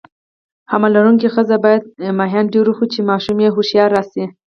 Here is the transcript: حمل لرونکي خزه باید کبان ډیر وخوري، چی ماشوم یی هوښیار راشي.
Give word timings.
حمل 0.71 0.91
لرونکي 0.95 1.27
خزه 1.35 1.57
باید 1.65 1.83
کبان 1.85 2.45
ډیر 2.53 2.65
وخوري، 2.69 2.91
چی 2.93 2.99
ماشوم 3.09 3.37
یی 3.43 3.49
هوښیار 3.55 3.89
راشي. 3.95 4.25